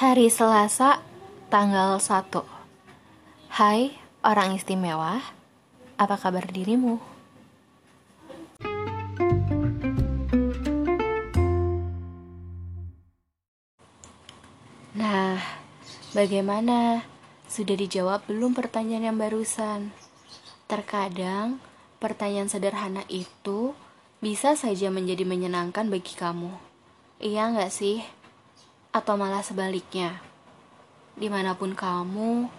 [0.00, 1.04] Hari Selasa,
[1.52, 2.32] tanggal 1
[3.52, 3.92] Hai,
[4.24, 5.20] orang istimewa
[6.00, 6.96] Apa kabar dirimu?
[14.96, 15.36] Nah,
[16.16, 17.04] bagaimana?
[17.44, 19.92] Sudah dijawab belum pertanyaan yang barusan?
[20.64, 21.60] Terkadang,
[22.00, 23.76] pertanyaan sederhana itu
[24.24, 26.56] bisa saja menjadi menyenangkan bagi kamu.
[27.20, 28.19] Iya nggak sih?
[28.90, 30.18] Atau malah sebaliknya?
[31.14, 32.50] Di mana pun kamu,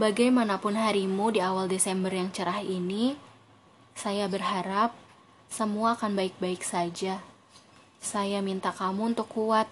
[0.00, 3.12] bagaimanapun harimu di awal Desember yang cerah ini,
[3.92, 4.96] saya berharap
[5.52, 7.20] semua akan baik-baik saja.
[8.00, 9.68] Saya minta kamu untuk kuat,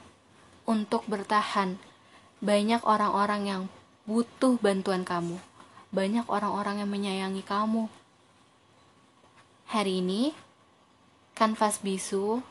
[0.69, 1.81] untuk bertahan.
[2.45, 3.63] Banyak orang-orang yang
[4.05, 5.41] butuh bantuan kamu.
[5.89, 7.89] Banyak orang-orang yang menyayangi kamu.
[9.73, 10.37] Hari ini,
[11.33, 12.45] Kanvas Bisu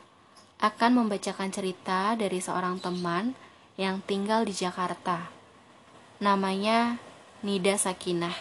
[0.58, 3.43] akan membacakan cerita dari seorang teman
[3.74, 5.30] yang tinggal di Jakarta.
[6.22, 7.02] Namanya
[7.42, 8.34] Nida Sakinah.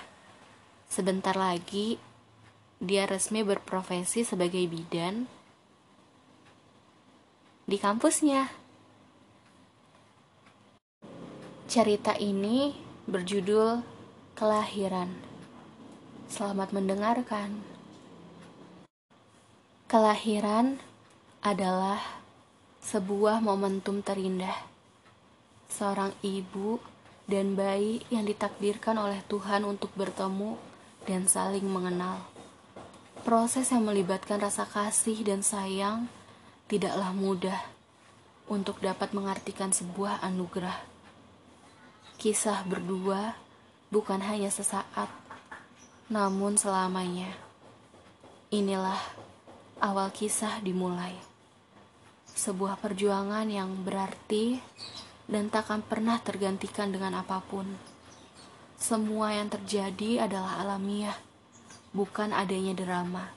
[0.85, 1.97] Sebentar lagi,
[2.77, 5.25] dia resmi berprofesi sebagai bidan
[7.65, 8.51] di kampusnya.
[11.65, 12.75] Cerita ini
[13.09, 13.81] berjudul
[14.37, 15.09] Kelahiran.
[16.29, 17.61] Selamat mendengarkan.
[19.89, 20.81] Kelahiran
[21.41, 22.01] adalah
[22.81, 24.72] sebuah momentum terindah.
[25.69, 26.79] Seorang ibu
[27.27, 30.59] dan bayi yang ditakdirkan oleh Tuhan untuk bertemu
[31.07, 32.19] dan saling mengenal.
[33.23, 36.11] Proses yang melibatkan rasa kasih dan sayang
[36.67, 37.59] tidaklah mudah
[38.51, 40.75] untuk dapat mengartikan sebuah anugerah.
[42.19, 43.39] Kisah berdua
[43.87, 45.07] bukan hanya sesaat,
[46.11, 47.31] namun selamanya.
[48.51, 48.99] Inilah
[49.79, 51.15] awal kisah dimulai.
[52.33, 54.59] Sebuah perjuangan yang berarti
[55.27, 57.67] dan takkan pernah tergantikan dengan apa pun.
[58.75, 61.15] Semua yang terjadi adalah alamiah,
[61.95, 63.31] bukan adanya drama.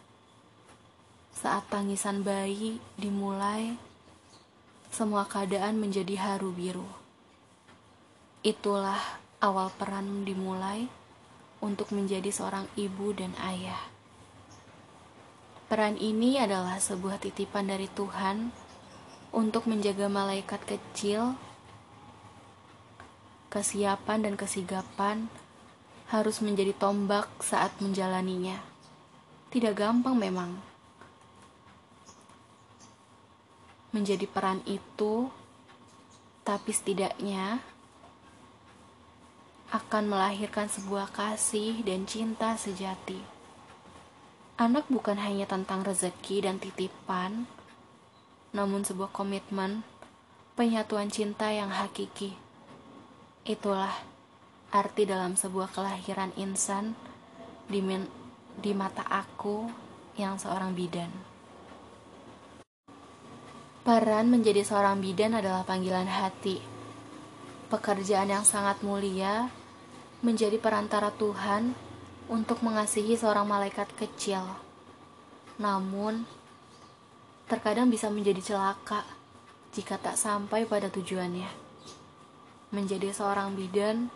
[1.37, 3.77] Saat tangisan bayi dimulai,
[4.91, 6.89] semua keadaan menjadi haru biru.
[8.41, 10.89] Itulah awal peran dimulai
[11.61, 13.79] untuk menjadi seorang ibu dan ayah.
[15.67, 18.55] Peran ini adalah sebuah titipan dari Tuhan
[19.35, 21.35] untuk menjaga malaikat kecil.
[23.57, 25.33] Kesiapan dan kesigapan
[26.13, 28.61] harus menjadi tombak saat menjalaninya.
[29.49, 30.61] Tidak gampang memang.
[33.97, 35.33] Menjadi peran itu,
[36.45, 37.65] tapi setidaknya
[39.73, 43.25] akan melahirkan sebuah kasih dan cinta sejati.
[44.61, 47.49] Anak bukan hanya tentang rezeki dan titipan,
[48.53, 49.81] namun sebuah komitmen,
[50.61, 52.45] penyatuan cinta yang hakiki.
[53.47, 53.95] Itulah
[54.75, 56.99] arti dalam sebuah kelahiran insan
[57.71, 57.79] di,
[58.59, 59.71] di mata aku
[60.19, 61.09] yang seorang bidan.
[63.87, 66.77] Peran menjadi seorang bidan adalah panggilan hati
[67.67, 69.51] pekerjaan yang sangat mulia
[70.23, 71.75] menjadi perantara Tuhan
[72.31, 74.43] untuk mengasihi seorang malaikat kecil.
[75.59, 76.27] Namun,
[77.51, 79.07] terkadang bisa menjadi celaka
[79.75, 81.66] jika tak sampai pada tujuannya.
[82.75, 84.11] Menjadi seorang bidan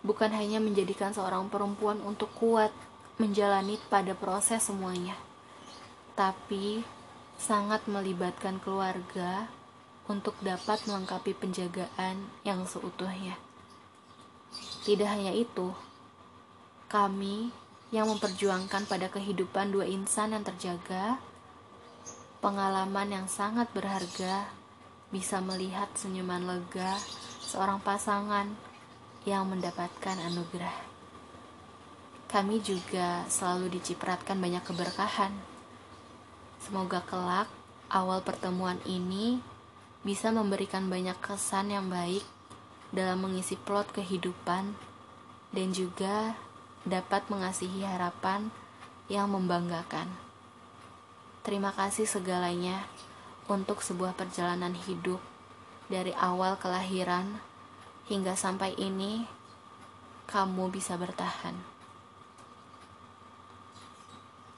[0.00, 2.72] bukan hanya menjadikan seorang perempuan untuk kuat
[3.20, 5.12] menjalani pada proses semuanya,
[6.16, 6.80] tapi
[7.36, 9.52] sangat melibatkan keluarga
[10.08, 13.36] untuk dapat melengkapi penjagaan yang seutuhnya.
[14.88, 15.76] Tidak hanya itu,
[16.88, 17.52] kami
[17.92, 21.20] yang memperjuangkan pada kehidupan dua insan yang terjaga,
[22.40, 24.48] pengalaman yang sangat berharga
[25.12, 26.96] bisa melihat senyuman lega
[27.50, 28.46] seorang pasangan
[29.26, 30.86] yang mendapatkan anugerah.
[32.30, 35.34] Kami juga selalu dicipratkan banyak keberkahan.
[36.62, 37.50] Semoga kelak
[37.90, 39.42] awal pertemuan ini
[40.06, 42.22] bisa memberikan banyak kesan yang baik
[42.94, 44.78] dalam mengisi plot kehidupan
[45.50, 46.38] dan juga
[46.86, 48.54] dapat mengasihi harapan
[49.10, 50.06] yang membanggakan.
[51.42, 52.86] Terima kasih segalanya
[53.50, 55.18] untuk sebuah perjalanan hidup
[55.90, 57.42] dari awal kelahiran
[58.06, 59.26] hingga sampai ini
[60.30, 61.58] kamu bisa bertahan.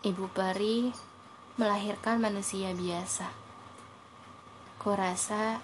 [0.04, 0.92] Ibu peri
[1.56, 3.42] melahirkan manusia biasa
[4.82, 5.62] Kurasa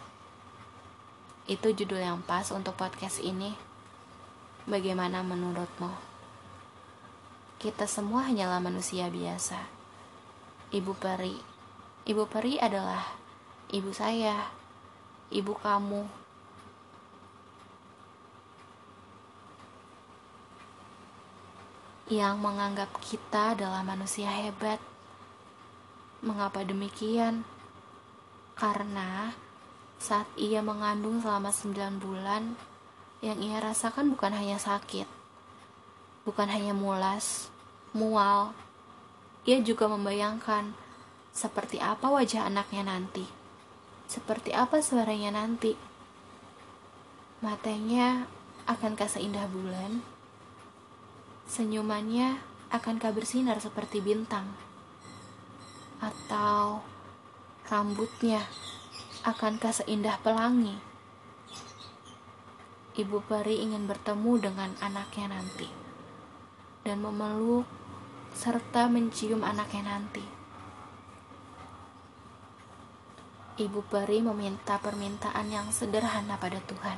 [1.51, 3.51] itu judul yang pas untuk podcast ini.
[4.63, 5.91] Bagaimana menurutmu?
[7.59, 9.59] Kita semua hanyalah manusia biasa.
[10.71, 11.35] Ibu peri.
[12.07, 13.11] Ibu peri adalah
[13.75, 14.55] ibu saya,
[15.29, 16.09] ibu kamu.
[22.09, 24.81] Yang menganggap kita adalah manusia hebat.
[26.25, 27.45] Mengapa demikian?
[28.57, 29.37] Karena
[30.01, 32.57] saat ia mengandung selama 9 bulan,
[33.21, 35.07] yang ia rasakan bukan hanya sakit,
[36.25, 37.53] bukan hanya mulas,
[37.93, 38.57] mual.
[39.45, 40.75] Ia juga membayangkan
[41.31, 43.38] seperti apa wajah anaknya nanti
[44.09, 45.77] seperti apa suaranya nanti.
[47.45, 48.25] Matanya
[48.65, 50.01] akankah seindah bulan?
[51.45, 52.41] Senyumannya
[52.73, 54.49] akankah bersinar seperti bintang?
[56.01, 56.81] Atau
[57.69, 58.49] rambutnya
[59.29, 60.81] akankah seindah pelangi?
[62.99, 65.71] Ibu peri ingin bertemu dengan anaknya nanti
[66.83, 67.69] dan memeluk
[68.33, 70.38] serta mencium anaknya nanti.
[73.59, 76.95] Ibu peri meminta permintaan yang sederhana pada Tuhan.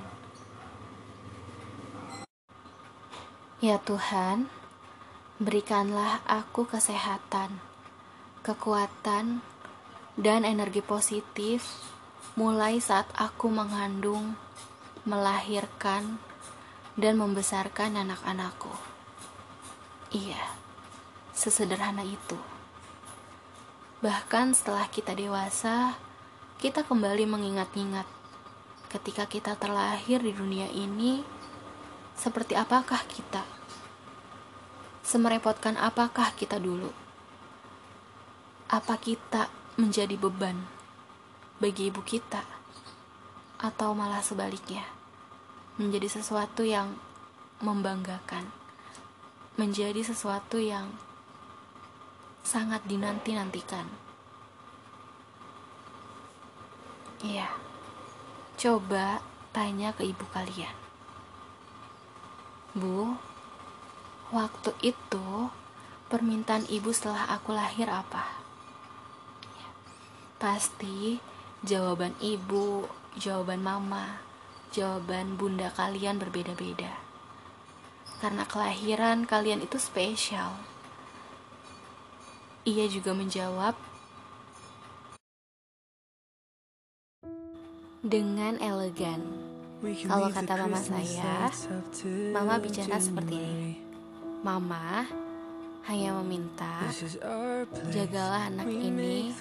[3.64, 4.44] Ya Tuhan,
[5.40, 7.64] berikanlah aku kesehatan,
[8.44, 9.40] kekuatan,
[10.20, 11.64] dan energi positif
[12.36, 14.36] mulai saat aku mengandung,
[15.08, 16.20] melahirkan,
[17.00, 18.72] dan membesarkan anak-anakku.
[20.12, 20.44] Iya,
[21.32, 22.36] sesederhana itu.
[24.04, 25.96] Bahkan setelah kita dewasa,
[26.60, 28.04] kita kembali mengingat-ingat
[28.92, 31.24] ketika kita terlahir di dunia ini
[32.12, 33.40] seperti apakah kita?
[35.00, 36.92] Semerepotkan apakah kita dulu?
[38.68, 39.48] Apa kita
[39.80, 40.68] menjadi beban
[41.56, 42.44] bagi ibu kita?
[43.56, 44.84] Atau malah sebaliknya,
[45.80, 46.92] menjadi sesuatu yang
[47.64, 48.52] membanggakan,
[49.56, 50.92] menjadi sesuatu yang
[52.44, 54.09] sangat dinanti-nantikan.
[57.20, 57.52] Iya,
[58.56, 59.20] coba
[59.52, 60.72] tanya ke ibu kalian.
[62.72, 63.12] Bu,
[64.32, 65.52] waktu itu
[66.08, 68.24] permintaan ibu setelah aku lahir apa?
[70.40, 71.20] Pasti
[71.60, 72.88] jawaban ibu,
[73.20, 74.24] jawaban mama,
[74.72, 76.96] jawaban bunda kalian berbeda-beda.
[78.24, 80.56] Karena kelahiran kalian itu spesial.
[82.64, 83.89] Ia juga menjawab
[88.00, 89.20] dengan elegan.
[89.80, 91.48] Kalau kata mama saya,
[92.32, 93.72] mama bicara seperti ini.
[94.40, 95.04] Mama
[95.88, 96.84] hanya meminta,
[97.88, 99.32] jagalah anak ini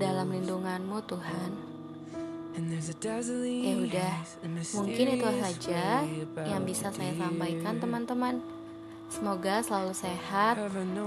[0.00, 1.50] dalam lindunganmu Tuhan.
[2.54, 4.14] Ya udah,
[4.78, 6.06] mungkin itu saja
[6.48, 8.40] yang bisa saya sampaikan teman-teman.
[9.08, 10.56] Semoga selalu sehat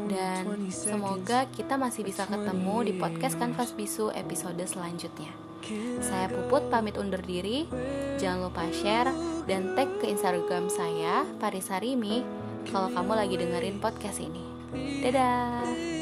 [0.07, 5.33] dan semoga kita masih bisa ketemu di podcast Kanvas Bisu episode selanjutnya.
[5.99, 7.67] Saya Puput pamit undur diri.
[8.21, 9.11] Jangan lupa share
[9.49, 12.23] dan tag ke Instagram saya Parisarimi
[12.71, 14.44] kalau kamu lagi dengerin podcast ini.
[15.03, 15.96] Dadah.